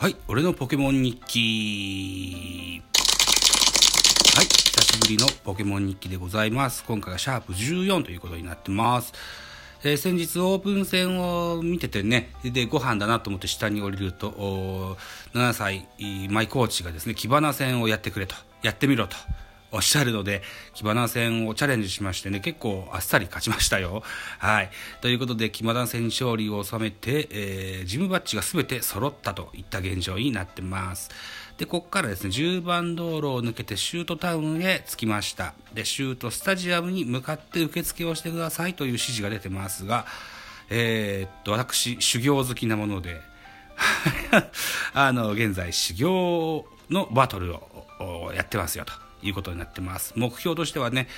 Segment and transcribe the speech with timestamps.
[0.00, 2.82] はい、俺のポケモン日記。
[4.34, 6.84] はい、久しぶりのポケモン日記でございます。
[6.84, 9.12] 今回はシャープ14ということになってます。
[9.84, 14.96] えー先日オープン戦を見ててね、で、ご飯だなと思って下に降りると、
[15.34, 15.86] 7歳、
[16.30, 19.18] マイコーチがですね、木花戦をやってくれと、やってみろと。
[19.72, 20.42] おっしゃるので、
[20.74, 24.02] キバナ戦をチャレンジしましてね、結構あっさり勝ちましたよ。
[24.38, 24.70] はい。
[25.00, 31.10] ということで、キバナ戦勝利を収めて、えージムバッジが全て揃ったといった現状になってます。
[31.56, 35.54] で、ここからですね、10番道路を抜けてシュートタウンへ着きました。
[35.74, 40.06] で、シュートスタジアムに向かって受付をしてくださいという指示が出てますが、
[40.70, 43.20] えーっと、私、修行好きなもので、
[44.94, 50.12] あの、現在、修行のバトルをやってますよということになってます。
[50.16, 51.08] 目標としてはね、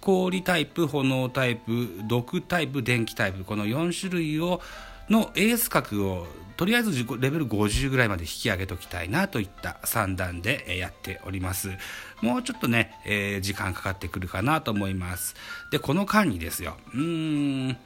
[0.00, 4.60] 氷タイプ、炎タイプ、毒タイプ、電気タイプ、この4種類を、
[5.08, 6.26] のエース格を、
[6.56, 11.70] とりあえずレベル50ぐらいまで引き上げておきたいなといった算段でやっております。
[12.22, 15.34] もうちょっとね、えー時間かかってくるかなと思います。
[15.70, 17.76] で、この間にですよ、うーん、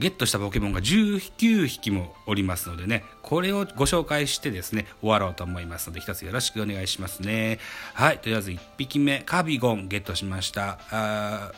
[0.00, 7.58] ゲットしたポケモンが19匹もおりますのでね、これをご紹介してですね、終わろうと思いますので、一つよろしくお願いしますね。
[7.94, 10.78] はい、とりあえず1匹目、カビゴンゲットしました。
[10.90, 11.52] あ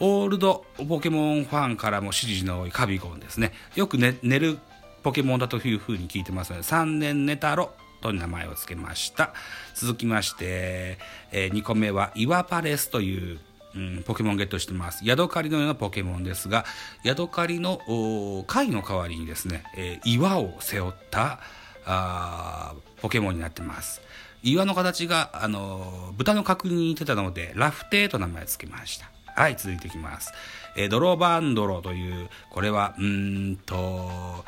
[0.00, 3.52] オールドポケモンファンからも支持の多いカビゴンですね。
[3.74, 4.58] よく、ね、寝る
[5.02, 9.34] ポケモンだというふうに聞いてますので、3年寝たろと名前を付けました。
[9.74, 10.98] 続きまして、
[11.32, 13.40] え2個目はイワパレスという
[13.74, 15.04] うん、ポケモンゲットしてます。
[15.04, 16.64] ヤドカリのようなポケモンですが、
[17.04, 21.40] ヤドカリの貝の代わりにですね、えー岩を背負った
[21.84, 24.00] あポケモンになってます。
[24.42, 29.10] 岩の形が、あのー豚の角に似てたので、ラフテーと名前付けました。
[29.36, 30.32] はい、続いていきます。
[30.76, 34.44] えードロバンドロという、これは、うんと、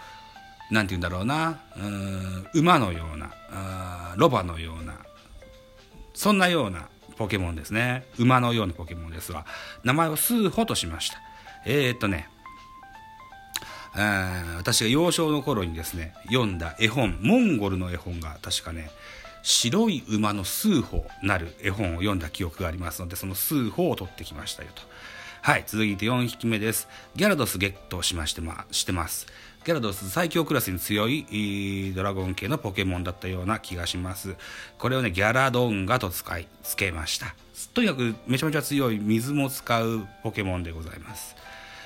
[0.71, 4.95] なんて言うんだろうな、うん馬のような、あロバのような、
[6.15, 6.89] そんなような
[7.21, 8.07] ポケモンですね。
[8.17, 9.45] 馬のようなポケモンですが、
[9.85, 11.19] 名前をスーホとしました。
[11.67, 12.31] えー、っとね、
[14.57, 18.91] 私が幼少の頃にですね、読んだ絵本、モンゴルの絵本が確かね、
[19.43, 24.81] 白い馬のスーホなる絵本を読んだ記憶がありますので、そのスーホを取ってきましたよと。
[25.43, 26.89] はい、続いて4匹目です。
[27.17, 29.27] ギャラドスゲットしまして,、ま、してます。
[29.63, 34.37] ギャラドス最強クラスに強いドラゴン系のポケモンだったような気がします。
[34.79, 37.35] これをね、ギャラドンガと使い、つけました。
[37.75, 41.37] とにかくめちゃめちゃ強い水も使うポケモンでございます。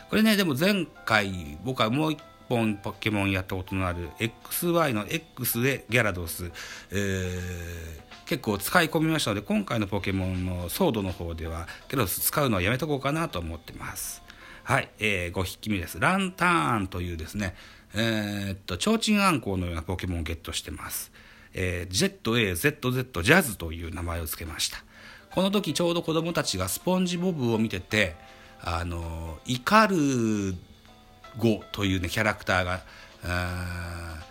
[0.08, 6.52] これね、でも前回僕はもう一本ポケモンやったことのある XY の X でギャラドス、
[6.92, 14.23] えー結構使い込みましたので今回のポケモンのソードの方ではギャラドス使うのはやめとこうかなと思ってます
[14.64, 16.00] はい、えー、5匹目です。
[16.00, 17.54] ランターンというですね
[17.94, 21.12] えーっと提灯あんこうのようなポケモンをゲットしてます、
[21.52, 24.78] えー、ZAZZ ジャズという名前を付けました。
[25.30, 28.14] この時ちょうど子供たちがスポンジボブを見てて
[28.62, 29.96] あのイカル
[31.36, 32.80] ゴというねキャラクターが
[33.24, 34.22] あ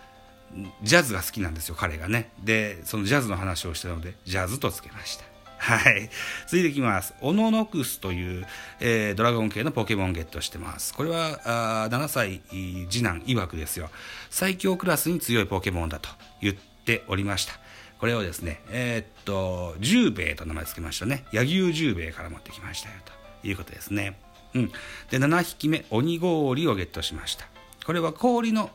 [0.52, 2.30] ージャズが好きなんですよ彼がね。
[2.42, 5.33] でそのジャズの話をしたのでジャズとつけました。
[5.64, 6.10] はい。
[6.46, 7.14] 続いていきます。
[7.22, 8.46] オノノクスという、
[8.80, 10.92] えードラゴン系のポケモンゲットしてます。
[10.92, 11.40] これは
[11.86, 12.42] あ7歳
[12.90, 13.88] 次男曰くですよ。
[14.28, 16.10] 最強クラスに強いポケモンだと
[16.42, 17.54] 言っておりました。
[17.98, 21.24] これをですねえーっと十兵衛と名前付けましたね。
[21.32, 22.96] 柳生十兵衛から持ってきましたよ
[23.42, 24.20] ということですね。
[24.52, 24.68] うん、
[25.10, 27.46] で7匹目鬼氷をゲットしました。
[27.86, 28.70] これは氷の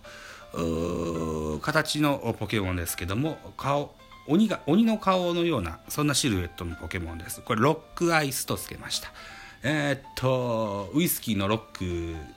[1.62, 3.94] 形のポケモンですけども顔
[4.30, 7.42] 鬼が鬼の顔のようなそんなシルエットのポケモンです。
[7.42, 9.12] これロックアイスとつけました。
[9.64, 11.84] えーっとウイスキーのロック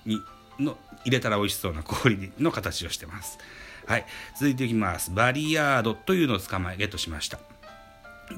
[0.06, 0.20] に
[0.58, 3.38] の入れたら美味しそうな氷の形をしてます。
[3.86, 4.06] はい。
[4.36, 5.12] 続いていきます。
[5.12, 7.39] バリヤードというのを捕まえゲットしました。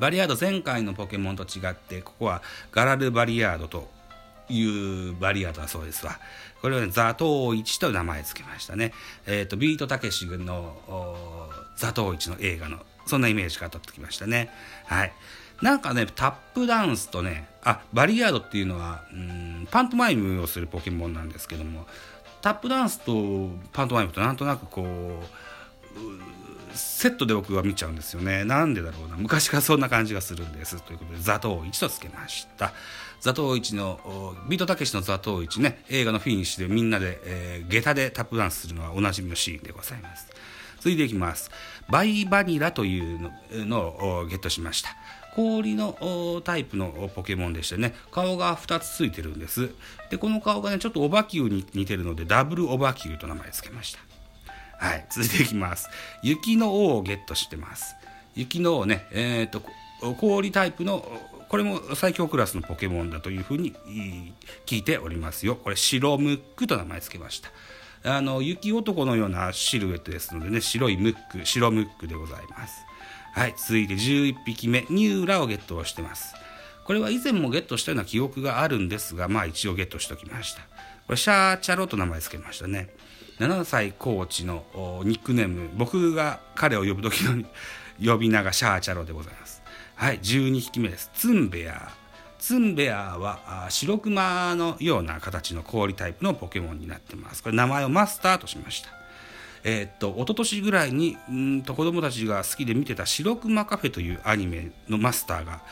[0.00, 2.42] バリヤード前回のポケモンと違ってここは
[2.72, 3.88] ガラルバリヤードと
[4.48, 6.18] いうバリヤードだそうですわ。
[6.60, 8.92] これはねザトウイチと名前付けましたね。
[9.26, 14.50] えっ、とビートたけし軍のザトウイチの映画のそんなイメージから取ってきましたね
[14.86, 15.12] はい
[15.62, 21.86] なんかねタップダンスとねあバリヤードっていうのはうんパントマイムをするポケモンなんですけども
[22.42, 25.24] タップダンスとパントマイムとなんとなくこう
[26.74, 28.44] セットで僕は見ちゃうんですよね。
[28.44, 29.16] なんでだろうな。
[29.16, 30.82] 昔からそんな感じがするんです。
[30.82, 32.72] ということで、ザトウイチとつけました。
[33.20, 40.26] ザトウイチの、ビートたけしのザトウイチね、映画のフィニッシュでみんなで、えー下駄でタップダンスするのはおなじみのシーンでございます。
[40.84, 41.50] 続いていきます。
[41.88, 43.30] バイバニラという
[43.64, 43.78] の
[44.18, 44.90] をゲットしました。
[45.34, 49.70] 氷のタイプのポケモンでしてね、顔が2つついてるんです。
[50.10, 54.00] で、この顔がね、ちょっとオバキューに似てるので、ダブルオバキューと名前つけました。
[54.86, 55.88] はい、続いていきます。
[56.22, 57.96] 雪の王をゲットしてます。
[58.34, 59.62] 雪の王ね、えっ、と、
[60.20, 61.10] 氷タイプの、
[61.48, 63.72] これも最強クラスのポケモンだというふうに
[64.66, 65.56] 聞いておりますよ。
[65.56, 67.48] これ、白ムックと名前付けました。
[68.06, 72.84] あの、雪男のようなシルエットですのでね、白いムック、白ムックでございます。
[73.32, 76.34] はい、続いて11匹目、ニューラをゲットをしてます。
[76.84, 80.60] これは以前もゲットしたような記憶があるんですが、まあ一応ゲットしておきました。
[81.06, 82.90] これ、シャーチャロと名前付けましたね。
[83.40, 84.64] 7歳コーチの
[85.04, 87.42] ニックネーム、僕が彼を呼ぶ時の
[88.04, 89.62] 呼び名がシャーチャロでございます。
[89.94, 91.10] はい、12匹目です。
[91.14, 92.03] ツンベア。
[92.44, 97.42] ツンベアは白クマのような形の氷タイプのポケモンになってます。
[97.42, 98.90] これ名前をマスターとしました。
[99.64, 105.62] えー、っと、一昨年ぐらいに、うんと子供たちが好きで見てた白クマカフェというアニメのマスターが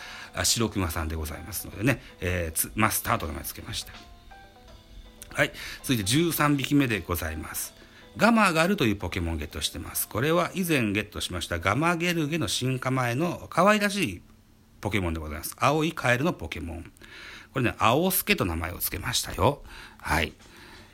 [0.44, 3.92] 白クマさんでございますのでね、えー、マスターと名前付けました。
[5.34, 5.52] はい、
[5.82, 7.74] 続いて13匹目でございます。
[8.16, 10.08] ガマガルというポケモンをゲットしてます。
[10.08, 14.22] これは以前ゲットしましたガマゲルゲの進化前の可愛らしい
[14.82, 15.56] ポケモンでございます。
[15.58, 16.92] 青いカエルのポケモン。
[17.54, 19.62] これね、青助と名前を付けましたよ。
[19.98, 20.34] はい。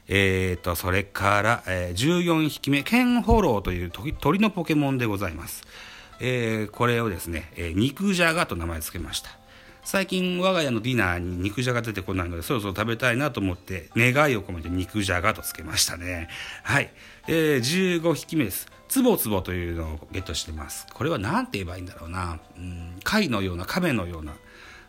[0.08, 5.64] えーと、それから、えー、14匹目、ケンホローという鳥のポケモンでございます。
[6.20, 9.30] えー、これをですね、えー、肉じゃがと名前付けました。
[9.90, 16.28] 最近我が家のディナーに肉じゃが出てこないのでそろそろ食べたいなと思って願いを込めて肉じゃがとつけましたね。
[16.62, 16.90] はい、
[17.26, 18.70] えー、15匹目です。
[18.90, 20.86] つぼつぼというのをゲットしてます。
[20.92, 22.38] これは何て言えばいいんだろうな。
[22.58, 24.34] うん貝のような亀のような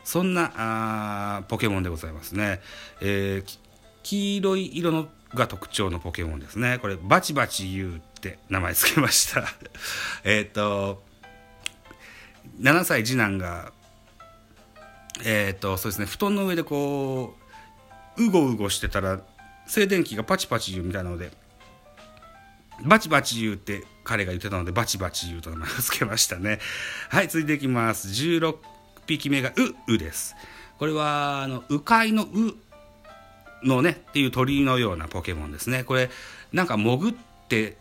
[0.04, 2.60] そんなあポケモンでございますね、
[3.00, 3.60] えー、
[4.04, 6.78] 黄色い色のが特徴のポケモンですね。
[6.81, 9.46] これバチバチ言うって名前つけました。
[10.25, 11.01] えっと
[12.60, 13.72] 7歳次男が
[15.25, 17.36] えっ、とそうですね布団の上でこ
[18.18, 19.21] ううごうごしてたら
[19.68, 21.31] 静電気がパチパチ言うみたいなので
[22.83, 26.60] バチバチ言うって彼が言ってたのでバチバチ言うと名前を付けましたね。
[27.10, 28.07] はい続いていきます。
[28.07, 28.56] 16
[29.06, 29.50] 匹目が
[29.88, 30.36] ううです。
[30.77, 32.56] これはあの鵜飼のう
[33.63, 35.83] のねっていう鳥のようなポケモンですね。
[35.83, 36.10] これ
[36.54, 37.13] なんか潜っ
[37.48, 37.77] て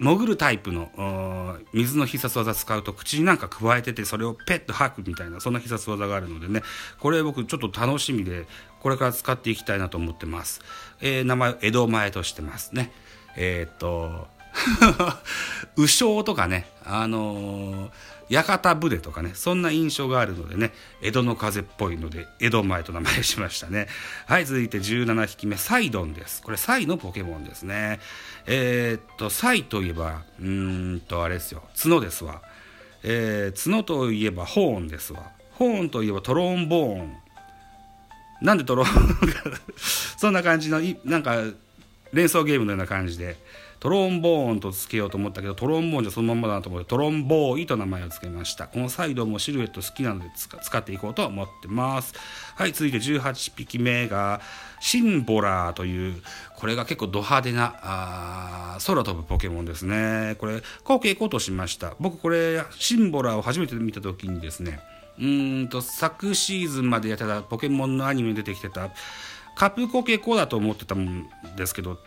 [0.00, 6.62] 潜るタイプの水の必殺技使うと口になんか加えててそれをペッと吐くみたいなそんな必殺技があるのでね
[6.98, 8.46] これ僕ちょっと楽しみで
[8.80, 10.62] これから使っていきたいなと思ってます、
[11.02, 12.92] えー、名前江戸前としてますね。
[13.36, 14.26] えー、っと
[15.76, 20.72] 鵜匠とかねあのー屋形船とかね、そんな印象があるのでね、
[21.02, 23.88] 江戸の風っぽいので、江戸前と名前しましたね。
[24.26, 26.40] はい、続いて17匹目、サイドンです。
[26.40, 27.98] これ、サイのポケモンですね。
[28.46, 32.40] えー、っと、サイといえば、うーんと、あれですよ、角ですわ。
[33.02, 35.32] えー、角といえばホーンですわ。
[35.54, 37.16] ホーンといえばトロンボーン。
[38.42, 38.86] なんでトロン
[40.16, 41.42] そんな感じの、なんか、
[42.12, 43.36] 連想ゲームのような感じで、
[43.80, 48.66] トロンボーンとつけようと思ったけどトロンボーンじゃそのまんまだなと思ってトロンボーイと名前を付けました。
[48.66, 52.14] このサイドもシルエット好きなので使っていこうと思ってます。
[52.54, 54.42] はい続いて18匹目が
[54.80, 56.22] シンボラーという
[56.56, 60.36] これが結構ド派手なあ空飛ぶポケモンですね。
[60.38, 61.94] これ後継行こうとしました。
[61.98, 64.80] 僕これシンボラーを初めて見た時にですね
[65.18, 68.90] うんと昨シーズンまでやってたポケモンのアニメに出てきてた
[69.56, 71.98] カプコケコだと思ってたんですけど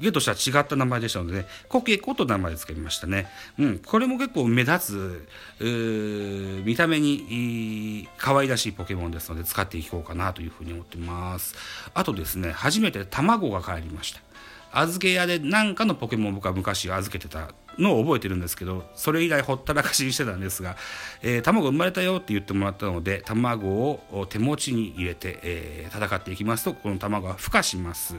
[0.00, 3.26] ゲとしては違った名前でしたので、ね、コケコと名前で付けましたね。
[3.58, 5.26] うん、これも結構目立
[5.58, 11.54] つ、見た目に可愛らしいポケモンですので使っていこうかなというふうに思ってます。
[11.94, 14.20] あとですね、初めて卵が帰りました。
[14.72, 20.76] 預け屋で何かのポケモンを僕は昔預けてたのを覚えてるんですけどそれ以来ほったらかしにしてたんですが、
[21.22, 28.16] えー、卵生まれたよって言ってもらったので卵を手持ちに入れて、えー、戦っていきますとこの卵は孵化します。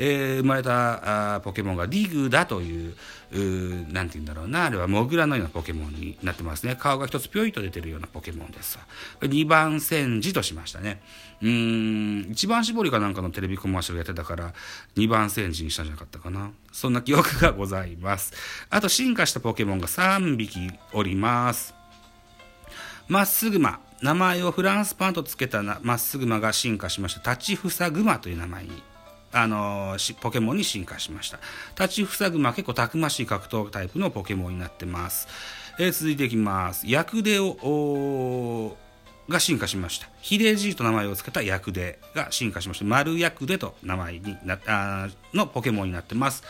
[0.00, 2.94] えー、生まれたあポケモンがディグだという
[3.30, 4.64] 何て言うんだろうな。
[4.64, 6.76] あれはモグラのようなポケモンになってますね。
[6.76, 8.78] 顔が一つぴょいと出てるようなポケモンです
[9.20, 11.02] 2番戦時としましたね。
[11.40, 14.54] うん一番絞りかなんかのテレビコマーシャルやってたから
[14.96, 16.50] 2番戦時にしたんじゃなかったかな。
[16.72, 18.32] そんな記憶がございます。
[18.70, 21.74] あと進化したポケモンが3匹おります。
[23.08, 23.80] まっすぐま。
[24.00, 27.32] 名前をフランスパンとつけたまっすぐまが進化しました。
[27.32, 28.82] 立ちふさぐまという名前に
[29.32, 31.38] あのポケモンに進化しました。
[31.78, 35.28] 立ちふさぐま結構たくましい格闘タイプのポケモンになってます、
[35.78, 36.86] えー、続いていきます。
[36.86, 38.76] ヤクデを
[39.28, 40.08] が進化しました。
[40.22, 42.86] ヒデジーと名前を付けたヤクデが進化しました。
[42.86, 46.42] 丸ヤクデと名前になあのポケモンになってます。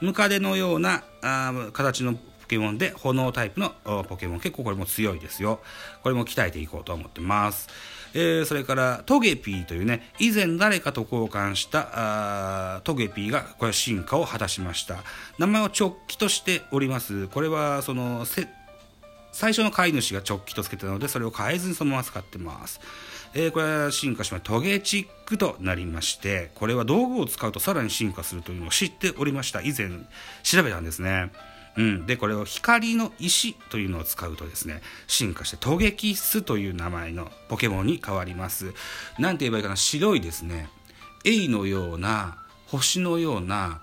[0.00, 3.72] ムカデのようなあ形のポケモンで炎タイプの
[4.04, 4.40] ポケモン。
[4.40, 5.60] 結構これも強いですよ。
[6.02, 7.68] これも鍛えていこうと思ってます。
[8.12, 14.98] えー、それからトゲピーというね以前誰かと交換したトゲピーがこれ進化を果たしました。
[15.38, 17.26] 名前を直帰としております。
[17.28, 18.26] これはその
[19.32, 22.80] 最初の飼い主が直帰とつけたのでそれを変えずにそのまま使ってます。
[23.36, 24.52] えー、これは進化しました。
[24.52, 29.60] トゲチックとなりましてこれは道具を使うとさらに進化するというのを知っておりました。
[29.60, 29.88] 以前
[30.44, 31.32] 調べたんですね。
[31.76, 38.72] うん、でこれを光の石というのを使うとですね進化してトゲキスという名前のポケモンに変わります。
[39.18, 40.68] 何て言えばいいかな白いですね。
[41.24, 43.80] エイのような星のような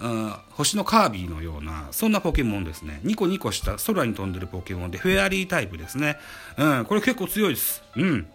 [0.00, 3.00] うん、星のカービィのようなそんなポケモンですね。
[3.04, 6.16] ニコニコした空に飛んでるポケモンでフェアリータイプですね、
[6.56, 7.82] うん、これ結構強いです。
[7.96, 8.26] うん。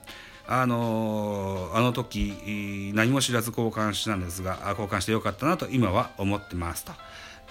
[0.47, 6.91] あのー、あの時何も知らず交換したんですが交換してよかったなと今は思ってますと。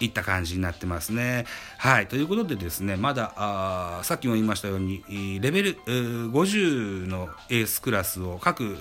[0.00, 1.46] いった感じになってますね。
[1.78, 2.06] はい。
[2.06, 5.02] ということでですね、まだ、あさっきも言いましたように、
[5.40, 8.76] レベル50のエースクラスを各、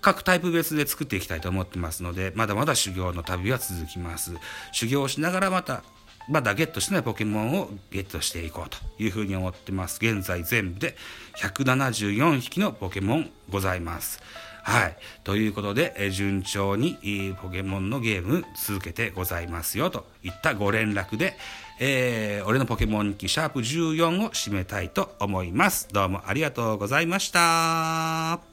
[0.00, 4.32] 各タイプ別で作っていきたいと思ってますので、まだまだ修行の旅は続きます。
[4.72, 5.82] 修行しながらまた、
[6.28, 9.98] まだゲットしてないポケモンをゲットしていこうというふうに思ってます。
[10.00, 10.96] 現在全部で
[11.38, 14.22] 174匹のポケモンございます。
[14.62, 14.96] はい。
[15.24, 21.36] ということで、え順調にポケモンのゲーム続けてございますよといったご連絡で、
[21.78, 25.88] えー、俺のポケモン日記シャープ14を締めたいと思います。
[25.92, 28.49] どうもありがとうございました。